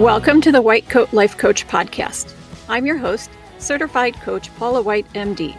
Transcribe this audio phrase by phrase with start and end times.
[0.00, 2.32] Welcome to the White Coat Life Coach Podcast.
[2.70, 3.28] I'm your host,
[3.58, 5.54] certified coach Paula White, MD.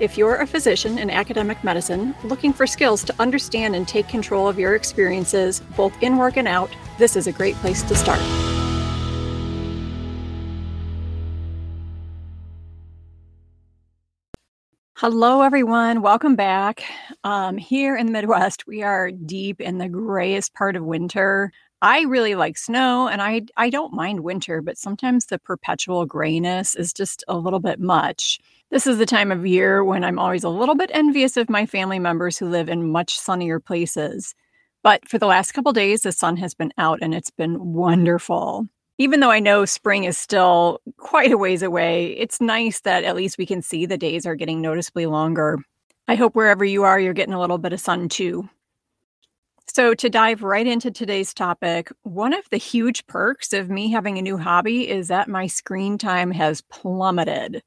[0.00, 4.48] If you're a physician in academic medicine looking for skills to understand and take control
[4.48, 8.20] of your experiences, both in work and out, this is a great place to start.
[14.98, 16.02] Hello, everyone.
[16.02, 16.82] Welcome back.
[17.24, 21.50] Um, here in the Midwest, we are deep in the grayest part of winter.
[21.82, 26.74] I really like snow and I I don't mind winter, but sometimes the perpetual grayness
[26.74, 28.40] is just a little bit much.
[28.70, 31.66] This is the time of year when I'm always a little bit envious of my
[31.66, 34.34] family members who live in much sunnier places.
[34.82, 38.66] But for the last couple days the sun has been out and it's been wonderful.
[38.98, 43.16] Even though I know spring is still quite a ways away, it's nice that at
[43.16, 45.58] least we can see the days are getting noticeably longer.
[46.08, 48.48] I hope wherever you are, you're getting a little bit of sun too.
[49.68, 54.16] So, to dive right into today's topic, one of the huge perks of me having
[54.16, 57.62] a new hobby is that my screen time has plummeted.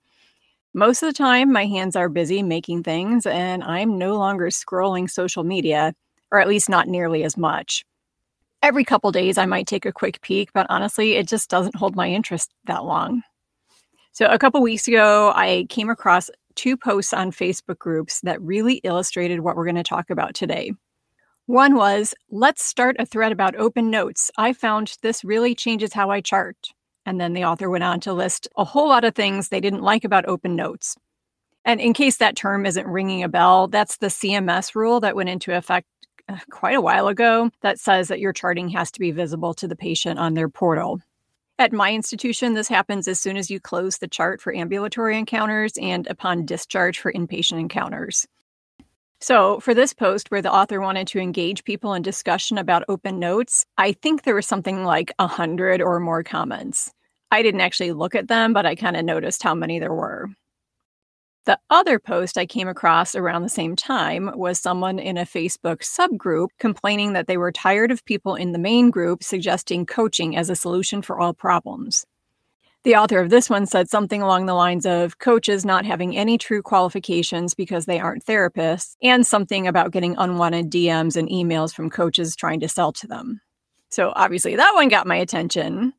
[0.73, 5.09] Most of the time, my hands are busy making things, and I'm no longer scrolling
[5.09, 5.93] social media,
[6.31, 7.85] or at least not nearly as much.
[8.63, 11.95] Every couple days, I might take a quick peek, but honestly, it just doesn't hold
[11.95, 13.23] my interest that long.
[14.13, 18.75] So, a couple weeks ago, I came across two posts on Facebook groups that really
[18.83, 20.73] illustrated what we're going to talk about today.
[21.49, 24.29] One was, let's start a thread about open notes.
[24.37, 26.67] I found this really changes how I chart.
[27.07, 29.81] And then the author went on to list a whole lot of things they didn't
[29.81, 30.95] like about open notes.
[31.65, 35.29] And in case that term isn't ringing a bell, that's the CMS rule that went
[35.29, 35.87] into effect
[36.27, 39.67] uh, quite a while ago that says that your charting has to be visible to
[39.67, 40.99] the patient on their portal.
[41.57, 45.73] At my institution, this happens as soon as you close the chart for ambulatory encounters
[45.81, 48.27] and upon discharge for inpatient encounters.
[49.21, 53.19] So, for this post where the author wanted to engage people in discussion about open
[53.19, 56.93] notes, I think there was something like a hundred or more comments.
[57.29, 60.29] I didn't actually look at them, but I kind of noticed how many there were.
[61.45, 65.79] The other post I came across around the same time was someone in a Facebook
[65.79, 70.49] subgroup complaining that they were tired of people in the main group suggesting coaching as
[70.49, 72.05] a solution for all problems.
[72.85, 76.37] The author of this one said something along the lines of coaches not having any
[76.37, 81.89] true qualifications because they aren't therapists, and something about getting unwanted DMs and emails from
[81.89, 83.41] coaches trying to sell to them.
[83.89, 85.93] So obviously that one got my attention.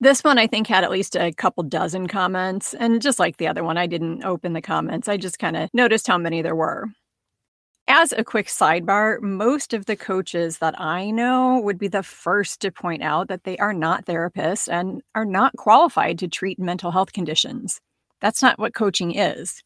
[0.00, 2.74] This one, I think, had at least a couple dozen comments.
[2.74, 5.08] And just like the other one, I didn't open the comments.
[5.08, 6.88] I just kind of noticed how many there were.
[7.86, 12.60] As a quick sidebar, most of the coaches that I know would be the first
[12.60, 16.90] to point out that they are not therapists and are not qualified to treat mental
[16.90, 17.80] health conditions.
[18.20, 19.62] That's not what coaching is.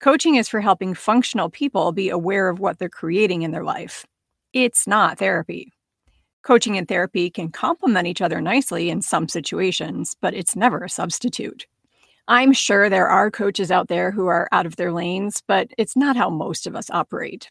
[0.00, 4.06] Coaching is for helping functional people be aware of what they're creating in their life.
[4.54, 5.70] It's not therapy.
[6.42, 10.88] Coaching and therapy can complement each other nicely in some situations, but it's never a
[10.88, 11.66] substitute.
[12.28, 15.96] I'm sure there are coaches out there who are out of their lanes, but it's
[15.96, 17.50] not how most of us operate.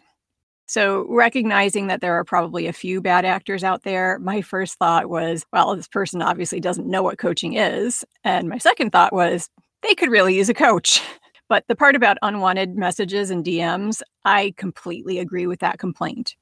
[0.69, 5.09] So, recognizing that there are probably a few bad actors out there, my first thought
[5.09, 8.03] was, well, this person obviously doesn't know what coaching is.
[8.25, 9.49] And my second thought was,
[9.81, 11.01] they could really use a coach.
[11.49, 16.35] But the part about unwanted messages and DMs, I completely agree with that complaint.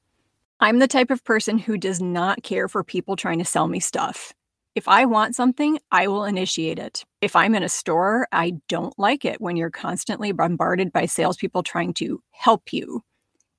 [0.59, 3.79] I'm the type of person who does not care for people trying to sell me
[3.79, 4.33] stuff.
[4.73, 7.05] If I want something, I will initiate it.
[7.21, 11.61] If I'm in a store, I don't like it when you're constantly bombarded by salespeople
[11.61, 13.03] trying to help you.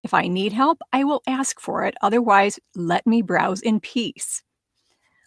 [0.05, 1.95] If I need help, I will ask for it.
[2.03, 4.43] Otherwise, let me browse in peace.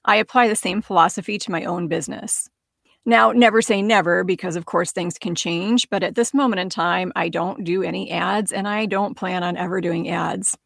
[0.05, 2.49] I apply the same philosophy to my own business.
[3.05, 5.89] Now, never say never because, of course, things can change.
[5.89, 9.43] But at this moment in time, I don't do any ads and I don't plan
[9.43, 10.57] on ever doing ads.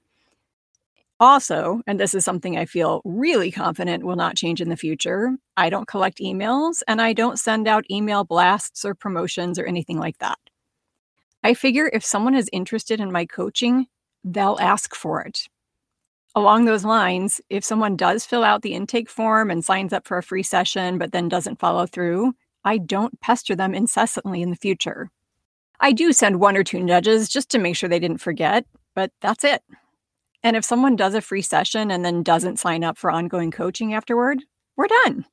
[1.19, 5.31] Also, and this is something I feel really confident will not change in the future,
[5.55, 9.97] I don't collect emails and I don't send out email blasts or promotions or anything
[9.97, 10.37] like that.
[11.41, 13.87] I figure if someone is interested in my coaching,
[14.23, 15.47] they'll ask for it.
[16.35, 20.17] Along those lines, if someone does fill out the intake form and signs up for
[20.17, 22.33] a free session, but then doesn't follow through,
[22.63, 25.09] I don't pester them incessantly in the future.
[25.79, 28.65] I do send one or two nudges just to make sure they didn't forget,
[28.95, 29.61] but that's it.
[30.41, 33.93] And if someone does a free session and then doesn't sign up for ongoing coaching
[33.93, 34.39] afterward,
[34.75, 35.25] we're done.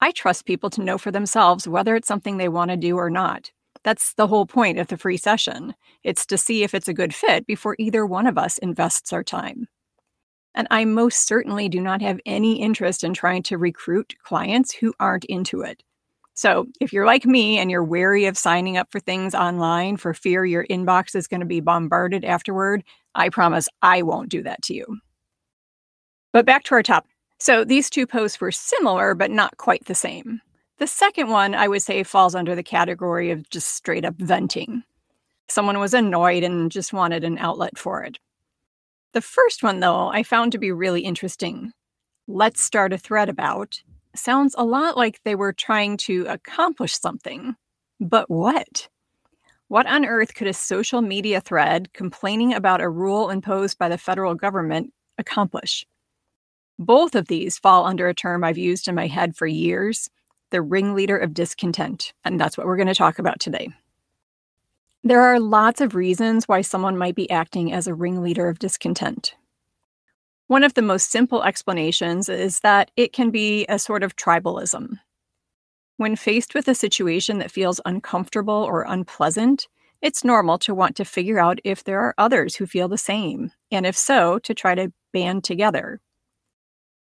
[0.00, 3.10] I trust people to know for themselves whether it's something they want to do or
[3.10, 3.50] not.
[3.86, 5.72] That's the whole point of the free session.
[6.02, 9.22] It's to see if it's a good fit before either one of us invests our
[9.22, 9.68] time.
[10.56, 14.92] And I most certainly do not have any interest in trying to recruit clients who
[14.98, 15.84] aren't into it.
[16.34, 20.12] So, if you're like me and you're wary of signing up for things online for
[20.12, 22.82] fear your inbox is going to be bombarded afterward,
[23.14, 24.98] I promise I won't do that to you.
[26.32, 27.12] But back to our topic.
[27.38, 30.40] So these two posts were similar, but not quite the same.
[30.78, 34.82] The second one, I would say, falls under the category of just straight up venting.
[35.48, 38.18] Someone was annoyed and just wanted an outlet for it.
[39.12, 41.72] The first one, though, I found to be really interesting.
[42.28, 43.80] Let's start a thread about
[44.14, 47.54] sounds a lot like they were trying to accomplish something.
[48.00, 48.88] But what?
[49.68, 53.98] What on earth could a social media thread complaining about a rule imposed by the
[53.98, 55.86] federal government accomplish?
[56.78, 60.10] Both of these fall under a term I've used in my head for years
[60.50, 62.12] the ringleader of discontent.
[62.24, 63.68] And that's what we're going to talk about today.
[65.04, 69.36] There are lots of reasons why someone might be acting as a ringleader of discontent.
[70.48, 74.98] One of the most simple explanations is that it can be a sort of tribalism.
[75.96, 79.66] When faced with a situation that feels uncomfortable or unpleasant,
[80.02, 83.50] it's normal to want to figure out if there are others who feel the same,
[83.72, 86.00] and if so, to try to band together.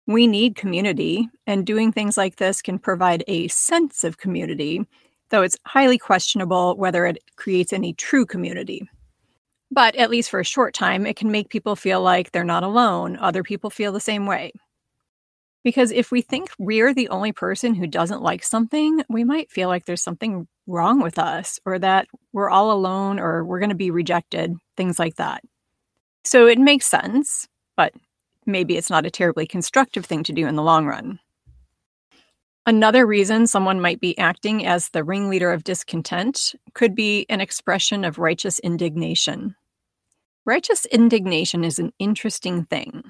[0.07, 4.85] We need community, and doing things like this can provide a sense of community,
[5.29, 8.87] though it's highly questionable whether it creates any true community.
[9.71, 12.63] But at least for a short time, it can make people feel like they're not
[12.63, 13.17] alone.
[13.17, 14.53] Other people feel the same way.
[15.63, 19.67] Because if we think we're the only person who doesn't like something, we might feel
[19.67, 23.75] like there's something wrong with us or that we're all alone or we're going to
[23.75, 25.43] be rejected, things like that.
[26.23, 27.93] So it makes sense, but
[28.45, 31.19] maybe it's not a terribly constructive thing to do in the long run.
[32.67, 38.03] Another reason someone might be acting as the ringleader of discontent could be an expression
[38.03, 39.55] of righteous indignation.
[40.45, 43.03] Righteous indignation is an interesting thing.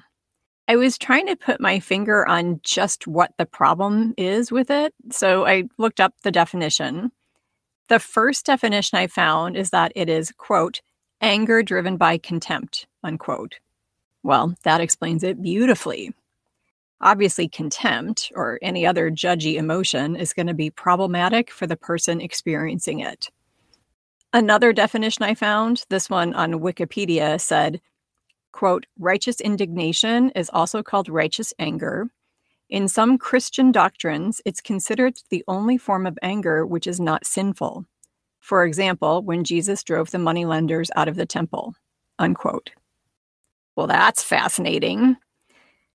[0.68, 4.92] I was trying to put my finger on just what the problem is with it,
[5.10, 7.12] so I looked up the definition.
[7.88, 10.80] The first definition I found is that it is, quote,
[11.20, 13.54] anger driven by contempt, unquote.
[14.26, 16.12] Well, that explains it beautifully.
[17.00, 22.20] Obviously, contempt or any other judgy emotion is going to be problematic for the person
[22.20, 23.30] experiencing it.
[24.32, 27.80] Another definition I found, this one on Wikipedia, said,
[28.50, 32.08] quote, righteous indignation is also called righteous anger.
[32.68, 37.86] In some Christian doctrines, it's considered the only form of anger which is not sinful.
[38.40, 41.76] For example, when Jesus drove the moneylenders out of the temple,
[42.18, 42.72] unquote.
[43.76, 45.16] Well, that's fascinating.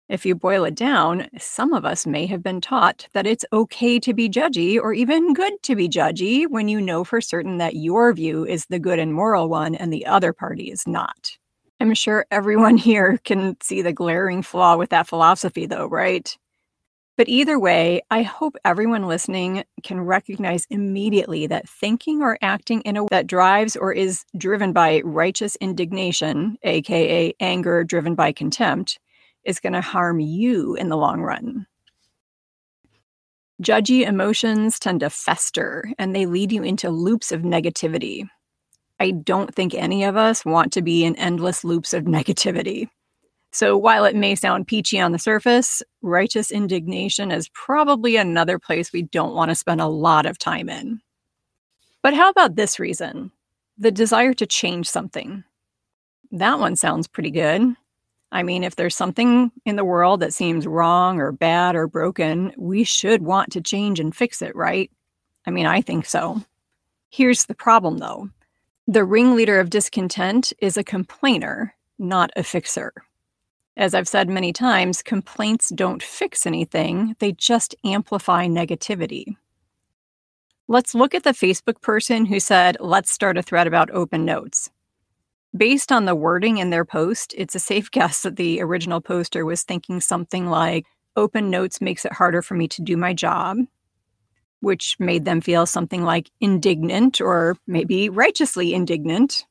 [0.10, 4.00] If you boil it down, some of us may have been taught that it's okay
[4.02, 7.76] to be judgy or even good to be judgy when you know for certain that
[7.76, 11.38] your view is the good and moral one and the other party is not.
[11.80, 16.38] I'm sure everyone here can see the glaring flaw with that philosophy, though, right?
[17.22, 22.98] But either way, I hope everyone listening can recognize immediately that thinking or acting in
[22.98, 28.98] a way that drives or is driven by righteous indignation, aka anger driven by contempt,
[29.44, 31.68] is going to harm you in the long run.
[33.62, 38.28] Judgy emotions tend to fester and they lead you into loops of negativity.
[39.00, 42.90] I don't think any of us want to be in endless loops of negativity.
[43.52, 48.94] So while it may sound peachy on the surface, righteous indignation is probably another place
[48.94, 51.02] we don't want to spend a lot of time in.
[52.02, 53.32] But how about this reason?
[53.78, 55.44] The desire to change something.
[56.32, 57.76] That one sounds pretty good.
[58.32, 62.54] I mean, if there's something in the world that seems wrong or bad or broken,
[62.58, 64.90] we should want to change and fix it, right?
[65.46, 66.42] I mean, I think so.
[67.10, 68.30] Here's the problem though
[68.88, 72.94] the ringleader of discontent is a complainer, not a fixer.
[73.78, 79.38] As I've said many times, complaints don't fix anything, they just amplify negativity.
[80.68, 84.70] Let's look at the Facebook person who said, Let's start a thread about open notes.
[85.56, 89.46] Based on the wording in their post, it's a safe guess that the original poster
[89.46, 90.86] was thinking something like,
[91.16, 93.58] Open notes makes it harder for me to do my job,
[94.62, 99.46] which made them feel something like indignant or maybe righteously indignant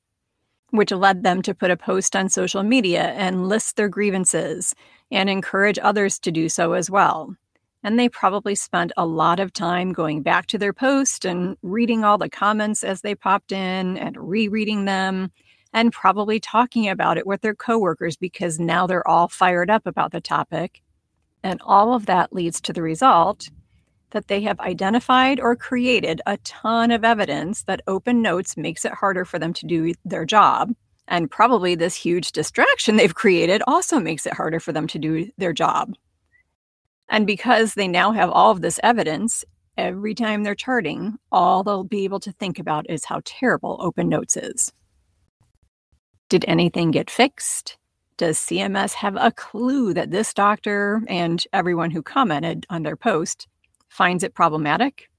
[0.70, 4.74] which led them to put a post on social media and list their grievances
[5.10, 7.34] and encourage others to do so as well.
[7.82, 12.04] And they probably spent a lot of time going back to their post and reading
[12.04, 15.32] all the comments as they popped in and rereading them
[15.72, 20.12] and probably talking about it with their coworkers because now they're all fired up about
[20.12, 20.82] the topic.
[21.42, 23.48] And all of that leads to the result
[24.10, 28.92] that they have identified or created a ton of evidence that open notes makes it
[28.92, 30.72] harder for them to do their job.
[31.08, 35.30] And probably this huge distraction they've created also makes it harder for them to do
[35.38, 35.94] their job.
[37.08, 39.44] And because they now have all of this evidence,
[39.76, 44.08] every time they're charting, all they'll be able to think about is how terrible Open
[44.08, 44.72] Notes is.
[46.28, 47.76] Did anything get fixed?
[48.16, 53.48] Does CMS have a clue that this doctor and everyone who commented on their post
[53.90, 55.10] finds it problematic?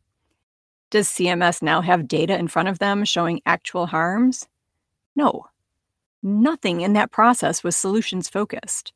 [0.90, 4.48] Does CMS now have data in front of them showing actual harms?
[5.16, 5.46] No.
[6.24, 8.94] Nothing in that process was solutions focused.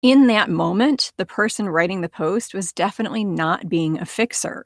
[0.00, 4.64] In that moment, the person writing the post was definitely not being a fixer.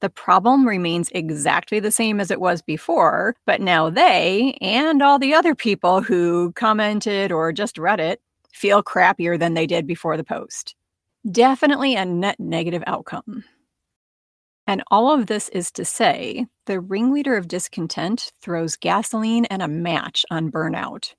[0.00, 5.18] The problem remains exactly the same as it was before, but now they and all
[5.18, 8.20] the other people who commented or just read it
[8.52, 10.74] feel crappier than they did before the post.
[11.28, 13.44] Definitely a net negative outcome.
[14.66, 19.68] And all of this is to say, the ringleader of discontent throws gasoline and a
[19.68, 21.14] match on burnout.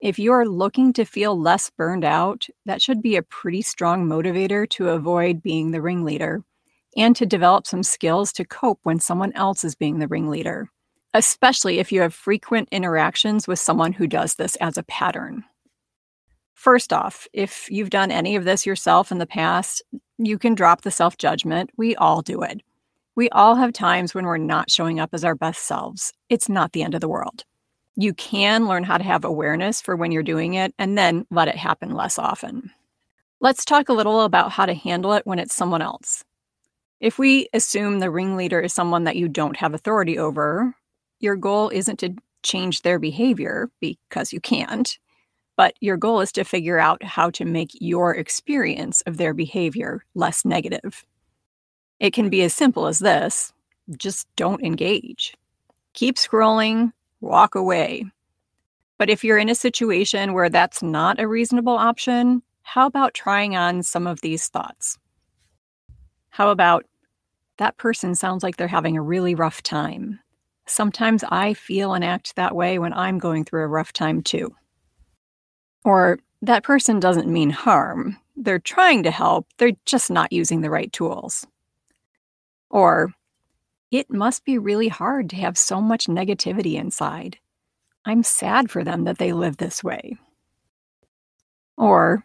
[0.00, 4.06] If you are looking to feel less burned out, that should be a pretty strong
[4.06, 6.42] motivator to avoid being the ringleader
[6.96, 10.68] and to develop some skills to cope when someone else is being the ringleader,
[11.12, 15.44] especially if you have frequent interactions with someone who does this as a pattern.
[16.54, 19.82] First off, if you've done any of this yourself in the past,
[20.18, 21.70] you can drop the self judgment.
[21.76, 22.62] We all do it.
[23.16, 26.12] We all have times when we're not showing up as our best selves.
[26.28, 27.44] It's not the end of the world.
[27.96, 31.48] You can learn how to have awareness for when you're doing it and then let
[31.48, 32.70] it happen less often.
[33.40, 36.24] Let's talk a little about how to handle it when it's someone else.
[37.00, 40.74] If we assume the ringleader is someone that you don't have authority over,
[41.20, 44.98] your goal isn't to change their behavior because you can't,
[45.56, 50.04] but your goal is to figure out how to make your experience of their behavior
[50.14, 51.04] less negative.
[52.00, 53.52] It can be as simple as this
[53.96, 55.36] just don't engage.
[55.92, 58.04] Keep scrolling, walk away.
[58.98, 63.56] But if you're in a situation where that's not a reasonable option, how about trying
[63.56, 64.98] on some of these thoughts?
[66.30, 66.86] How about
[67.58, 70.18] that person sounds like they're having a really rough time.
[70.66, 74.54] Sometimes I feel and act that way when I'm going through a rough time too.
[75.84, 78.16] Or that person doesn't mean harm.
[78.36, 81.46] They're trying to help, they're just not using the right tools.
[82.70, 83.12] Or
[83.90, 87.38] it must be really hard to have so much negativity inside.
[88.04, 90.16] I'm sad for them that they live this way.
[91.76, 92.24] Or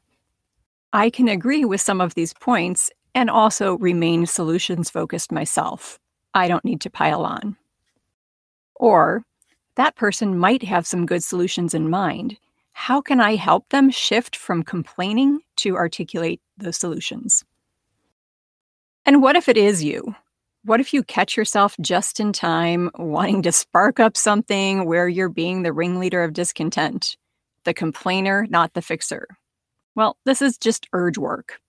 [0.91, 5.99] I can agree with some of these points and also remain solutions focused myself.
[6.33, 7.55] I don't need to pile on.
[8.75, 9.23] Or
[9.75, 12.37] that person might have some good solutions in mind.
[12.79, 17.43] How can I help them shift from complaining to articulate the solutions?
[19.05, 20.15] And what if it is you?
[20.63, 25.27] What if you catch yourself just in time wanting to spark up something where you're
[25.27, 27.17] being the ringleader of discontent,
[27.65, 29.27] the complainer, not the fixer?
[29.95, 31.59] Well, this is just urge work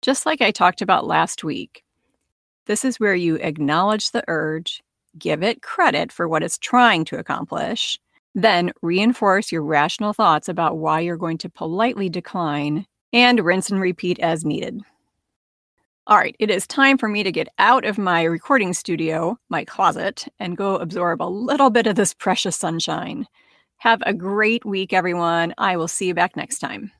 [0.00, 1.84] just like I talked about last week.
[2.64, 4.82] This is where you acknowledge the urge,
[5.18, 7.98] give it credit for what it's trying to accomplish,
[8.34, 13.80] then reinforce your rational thoughts about why you're going to politely decline, and rinse and
[13.80, 14.80] repeat as needed.
[16.06, 19.64] All right, it is time for me to get out of my recording studio, my
[19.64, 23.26] closet, and go absorb a little bit of this precious sunshine.
[23.78, 25.54] Have a great week, everyone.
[25.56, 26.92] I will see you back next time.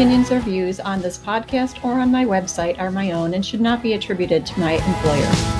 [0.00, 3.60] Opinions or views on this podcast or on my website are my own and should
[3.60, 5.59] not be attributed to my employer.